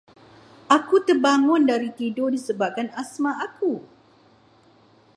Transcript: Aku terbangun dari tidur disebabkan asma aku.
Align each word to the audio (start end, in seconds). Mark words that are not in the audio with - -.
Aku 0.77 0.95
terbangun 1.07 1.61
dari 1.71 1.89
tidur 1.99 2.29
disebabkan 2.37 2.87
asma 3.03 3.31
aku. 3.45 3.73